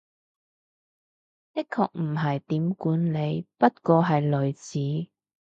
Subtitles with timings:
[1.53, 5.11] 的確唔係點管理，不過係類似